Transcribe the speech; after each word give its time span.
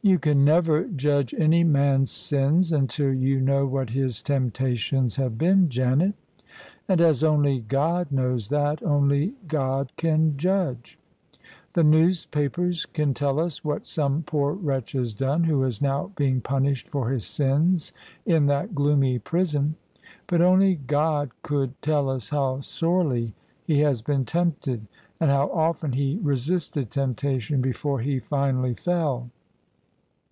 "You 0.00 0.20
can 0.20 0.44
never 0.44 0.84
judge 0.84 1.34
any 1.34 1.64
man's 1.64 2.12
sins 2.12 2.72
until 2.72 3.12
you 3.12 3.40
know 3.40 3.66
what 3.66 3.90
his 3.90 4.22
temptations 4.22 5.16
have 5.16 5.36
been, 5.36 5.68
Janet: 5.68 6.14
and 6.86 7.00
as 7.00 7.24
only 7.24 7.58
God 7.58 8.12
knows 8.12 8.46
that, 8.48 8.80
only 8.84 9.34
God 9.48 9.90
can 9.96 10.36
judge. 10.36 11.00
The 11.72 11.82
newspapers 11.82 12.86
can 12.86 13.12
tell 13.12 13.40
us 13.40 13.64
what 13.64 13.82
$ome 13.98 14.22
poor 14.24 14.52
wretch 14.52 14.92
has 14.92 15.14
done, 15.14 15.42
who 15.42 15.64
is 15.64 15.82
now 15.82 16.12
being 16.14 16.40
pun 16.42 16.62
ished 16.66 16.86
for 16.86 17.10
his 17.10 17.26
sins 17.26 17.90
in 18.24 18.46
that 18.46 18.76
gloomy 18.76 19.18
prison; 19.18 19.74
but 20.28 20.40
only 20.40 20.76
God 20.76 21.30
could 21.42 21.74
tell 21.82 22.08
us 22.08 22.28
how 22.30 22.60
sorely 22.60 23.34
he 23.64 23.80
has 23.80 24.00
been 24.00 24.24
tempted, 24.24 24.86
and 25.18 25.28
how 25.28 25.50
often 25.50 25.90
he 25.92 26.20
resisted 26.22 26.88
temptation 26.88 27.60
before 27.60 27.98
he 27.98 28.20
finally 28.20 28.74
fell. 28.74 29.28